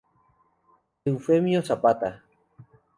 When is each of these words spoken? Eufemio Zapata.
Eufemio 1.13 1.61
Zapata. 1.67 2.11